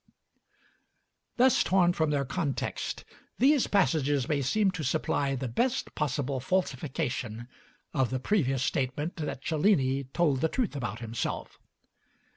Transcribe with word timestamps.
Thus 1.37 1.61
torn 1.63 1.93
from 1.93 2.09
their 2.09 2.25
context, 2.25 3.05
these 3.37 3.67
passages 3.67 4.27
may 4.27 4.41
seem 4.41 4.71
to 4.71 4.83
supply 4.83 5.35
the 5.35 5.47
best 5.47 5.93
possible 5.93 6.39
falsification 6.39 7.47
of 7.93 8.09
the 8.09 8.19
previous 8.19 8.63
statement 8.63 9.17
that 9.17 9.43
Cellini 9.45 10.05
told 10.05 10.41
the 10.41 10.49
truth 10.49 10.75
about 10.75 11.01
himself. 11.01 11.59